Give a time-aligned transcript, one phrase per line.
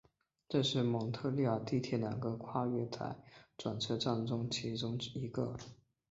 [0.49, 3.15] 这是蒙特利尔地铁两个跨月台
[3.55, 5.55] 转车站中其中一个。